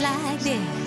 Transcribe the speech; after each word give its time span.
like 0.00 0.38
this. 0.40 0.77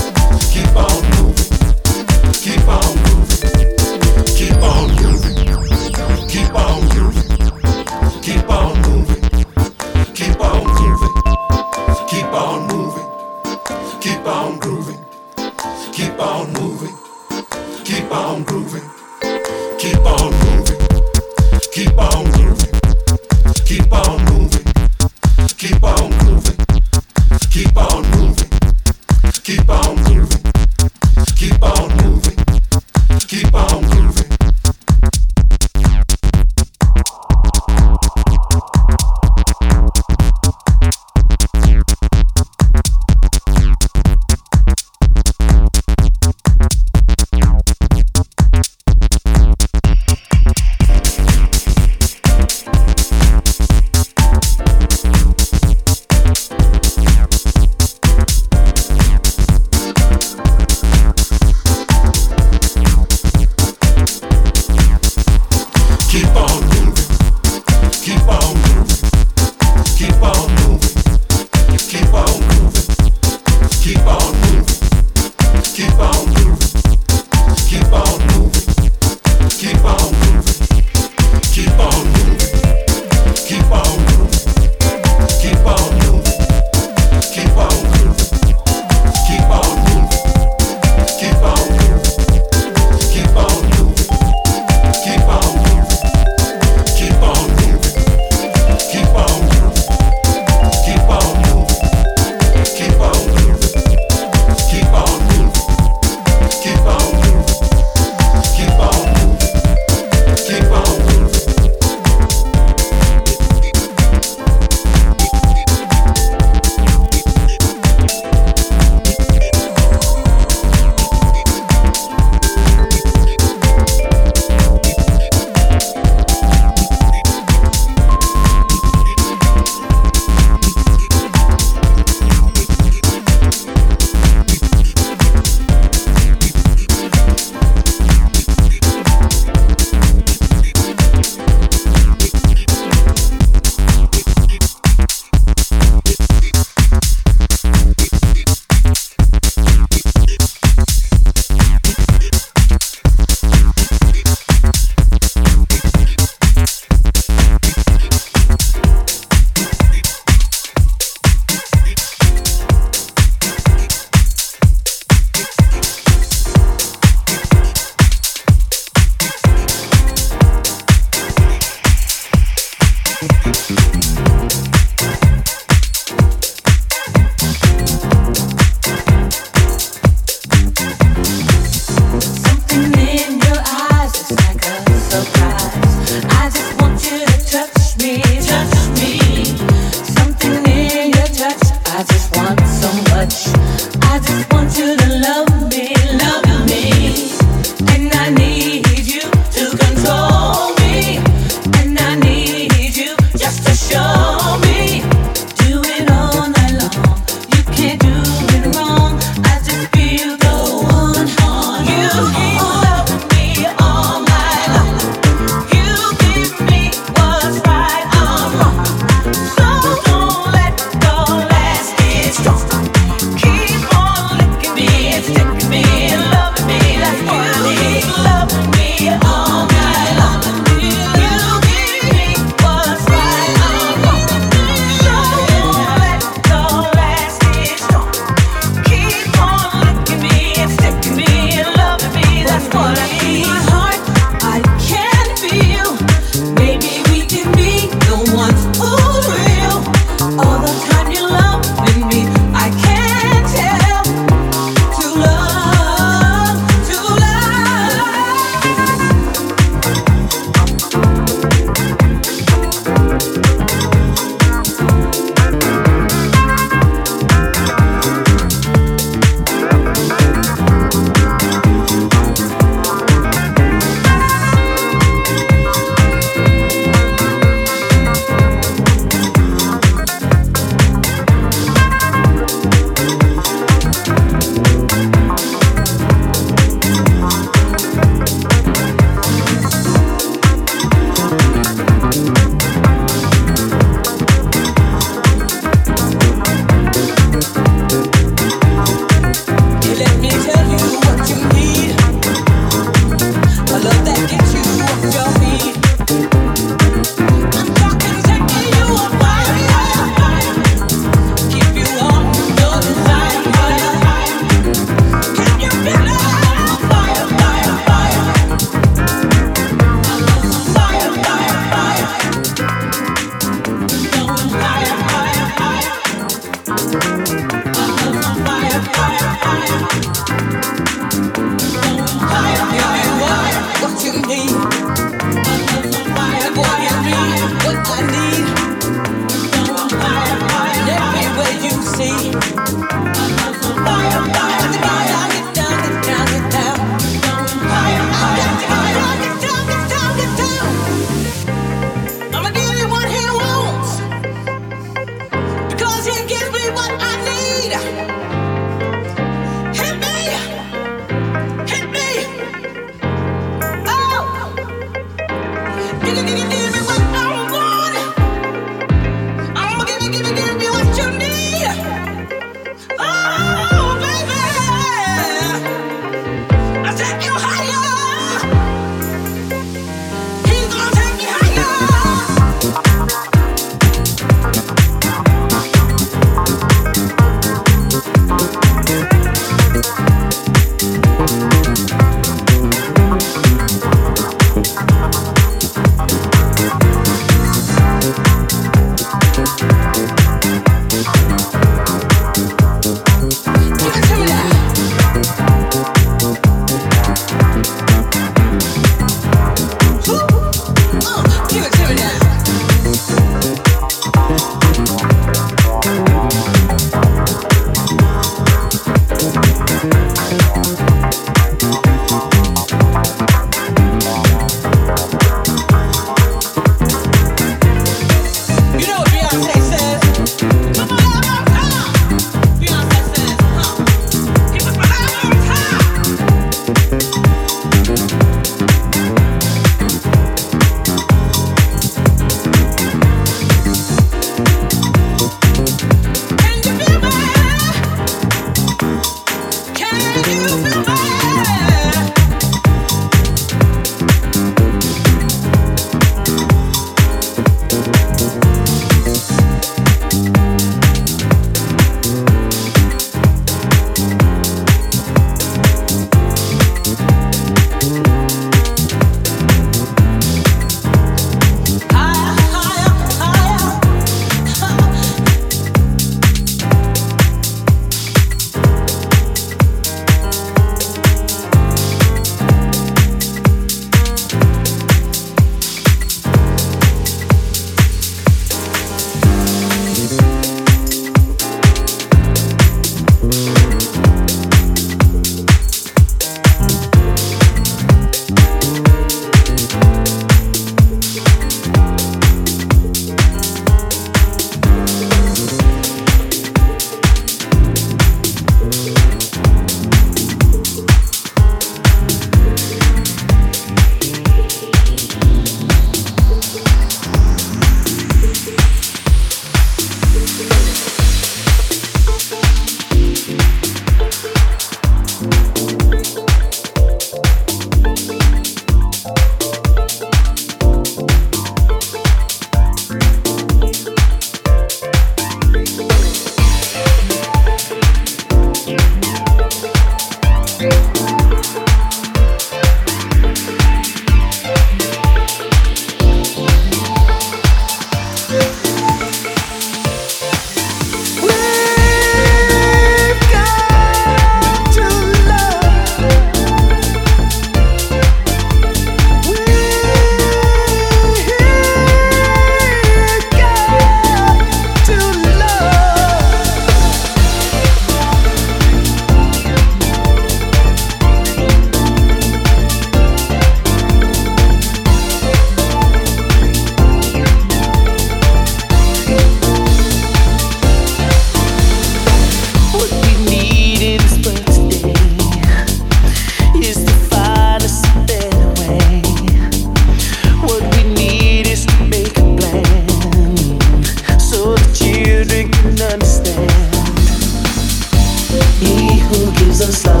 so 599.61 599.69
slow 599.69 600.00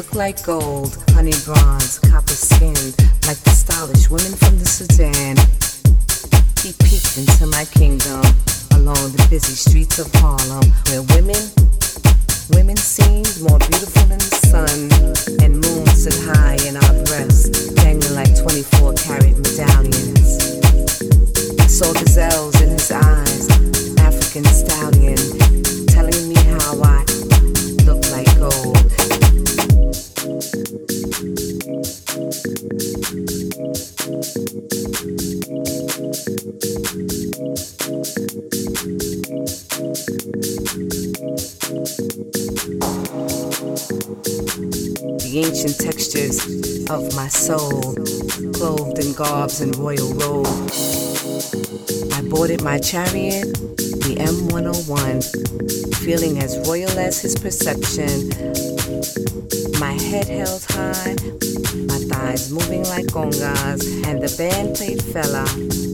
look 0.00 0.14
like 0.14 0.42
gold. 0.44 1.09
and 49.62 49.76
royal 49.76 50.12
robe. 50.14 50.46
I 52.12 52.22
boarded 52.22 52.62
my 52.62 52.78
chariot, 52.78 53.52
the 53.76 54.16
M101, 54.18 55.96
feeling 55.96 56.38
as 56.38 56.56
royal 56.66 56.90
as 56.98 57.20
his 57.20 57.34
perception. 57.34 58.30
My 59.78 59.92
head 59.92 60.28
held 60.28 60.64
high, 60.68 61.16
my 61.88 61.98
thighs 62.08 62.50
moving 62.50 62.84
like 62.84 63.06
gongas, 63.06 63.82
and 64.06 64.22
the 64.22 64.34
band 64.38 64.76
played 64.76 65.00
Fela 65.00 65.46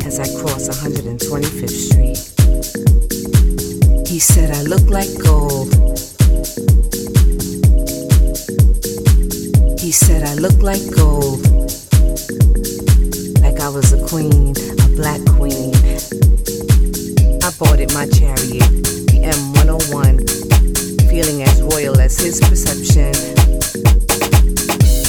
as 0.06 0.20
I 0.20 0.28
crossed 0.40 0.70
125th 0.70 1.70
Street. 1.70 2.18
He 4.08 4.18
said 4.18 4.50
I 4.50 4.62
looked 4.62 4.90
like 4.90 5.10
gold. 5.22 5.74
He 9.80 9.92
said 9.92 10.24
I 10.24 10.34
looked 10.34 10.62
like 10.62 10.82
gold 10.94 11.65
was 13.76 13.92
a 13.92 14.06
queen, 14.08 14.54
a 14.84 14.88
black 14.96 15.20
queen. 15.36 15.74
I 17.44 17.50
boarded 17.58 17.92
my 17.92 18.06
chariot, 18.08 18.72
the 19.12 19.20
M101, 19.20 21.10
feeling 21.10 21.42
as 21.42 21.60
royal 21.60 22.00
as 22.00 22.18
his 22.18 22.40
perception. 22.40 23.12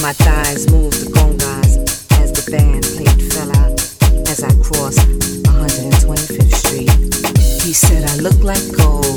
My 0.02 0.12
thighs 0.12 0.70
moved 0.70 1.00
the 1.00 1.10
gongas 1.16 1.78
as 2.20 2.30
the 2.32 2.44
band 2.50 2.84
played 2.84 3.20
Fela 3.32 3.72
as 4.28 4.42
I 4.42 4.52
crossed 4.62 5.00
125th 5.48 6.52
Street. 6.52 6.92
He 7.64 7.72
said 7.72 8.04
I 8.04 8.16
look 8.16 8.42
like 8.42 8.60
gold. 8.76 9.07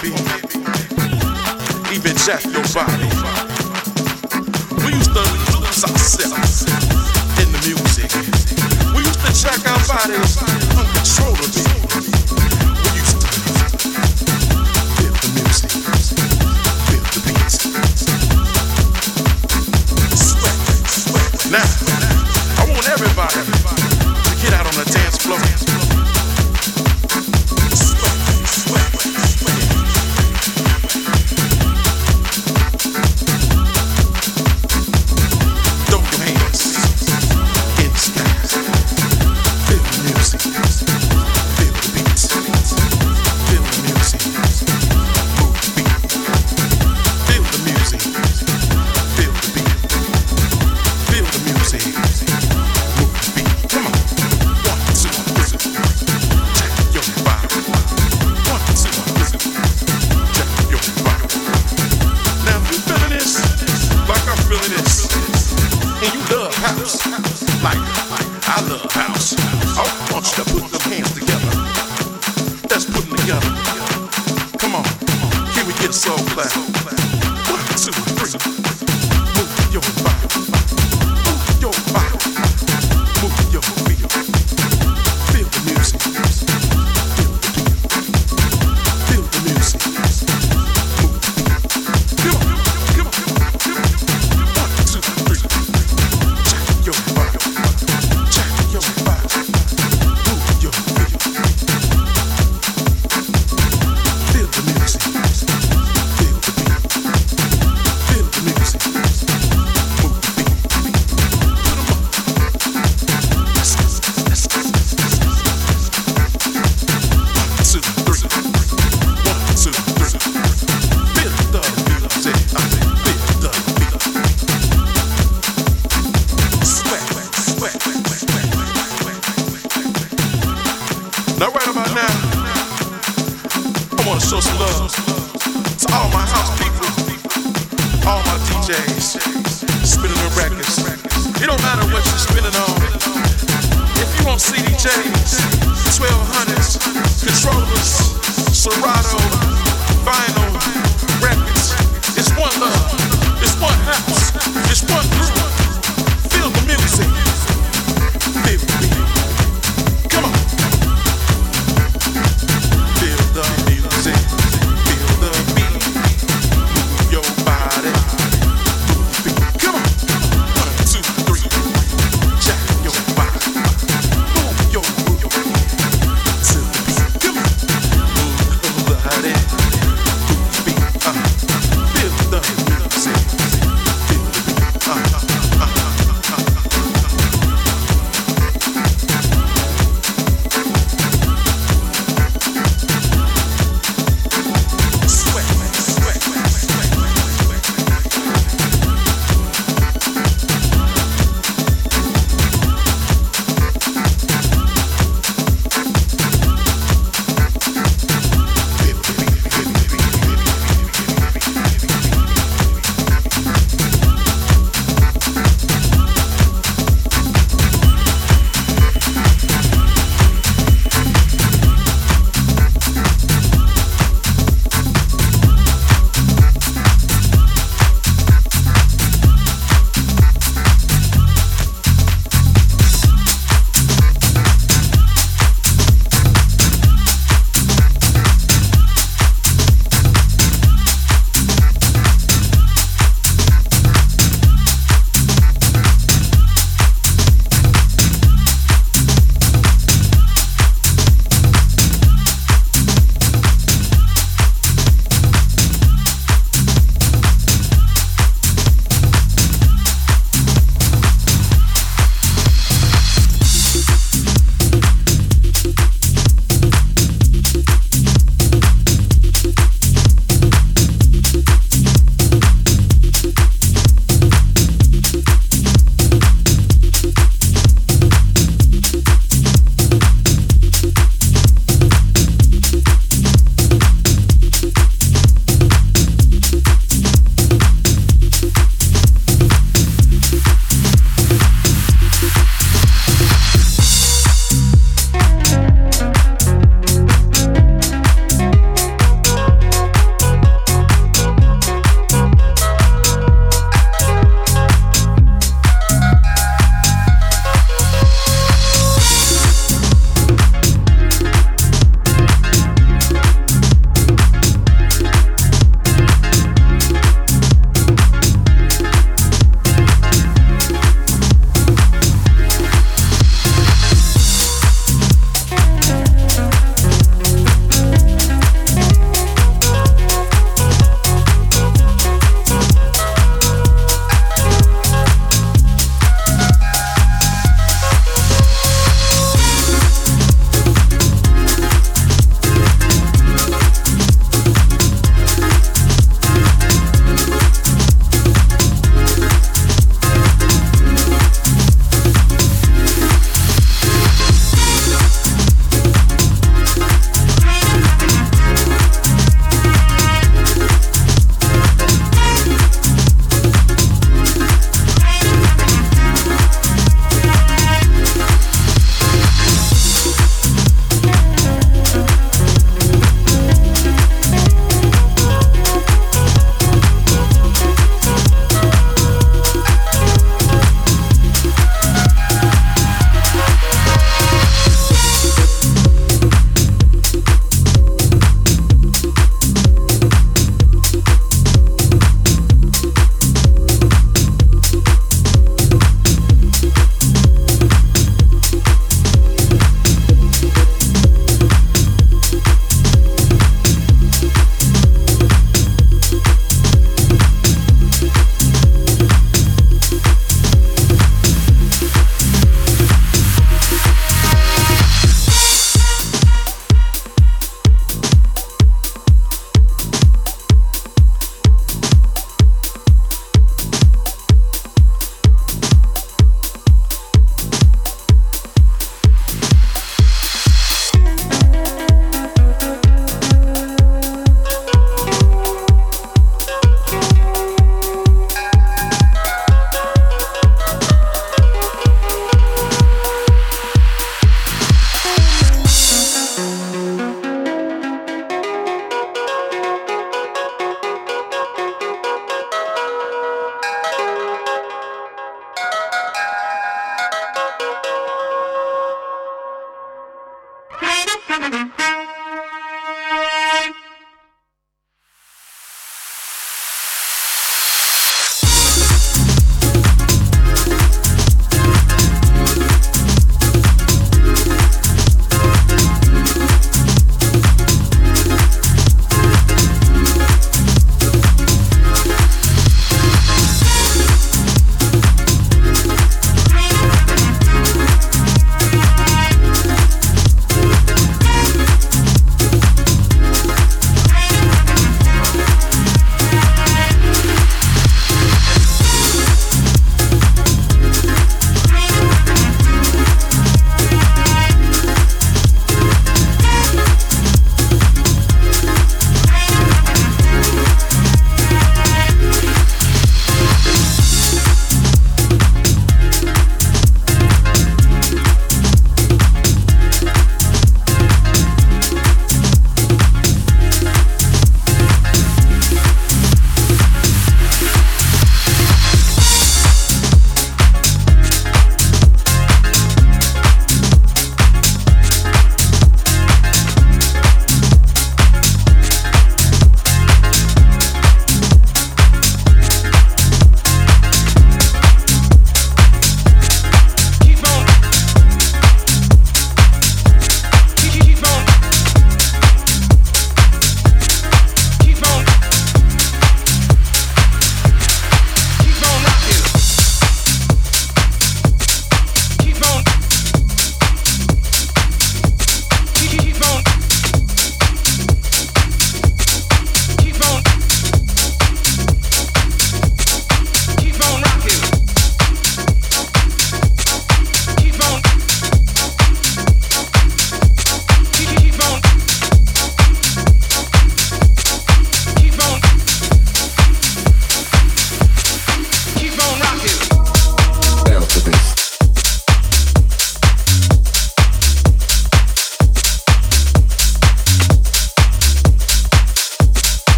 baby. 0.00 0.14
Even 1.92 2.16
Jeff, 2.16 2.44
your 2.44 2.62
body. 2.72 3.08
We 4.84 4.92
used 4.94 5.12
to 5.12 5.20
lose 5.20 5.84
ourselves 5.84 6.64
in 7.40 7.52
the 7.52 7.60
music. 7.66 8.10
We 8.94 9.02
used 9.02 9.20
to 9.20 9.32
check 9.32 9.66
our 9.66 9.78
bodies. 9.86 10.51